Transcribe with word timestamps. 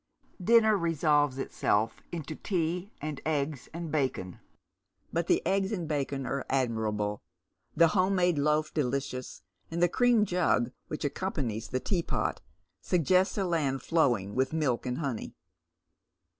Dinner 0.43 0.75
resolves 0.75 1.37
itself 1.37 2.01
into 2.11 2.33
tea 2.33 2.91
and 3.01 3.21
eggs 3.23 3.69
and 3.71 3.91
bacon, 3.91 4.39
but 5.13 5.27
the 5.27 5.45
eggs 5.45 5.71
and 5.71 5.87
bacon 5.87 6.25
are 6.25 6.43
admirable, 6.49 7.21
the 7.75 7.89
home 7.89 8.15
made 8.15 8.39
loaf 8.39 8.73
delicious, 8.73 9.43
and 9.69 9.79
the 9.79 9.87
cream 9.87 10.25
jug 10.25 10.71
wliich 10.89 11.03
accompanies 11.03 11.67
the 11.67 11.79
teapot 11.79 12.41
suggest 12.81 13.37
a 13.37 13.45
land 13.45 13.83
flowing 13.83 14.33
with 14.33 14.53
milk 14.53 14.87
and 14.87 14.97
honey. 14.97 15.35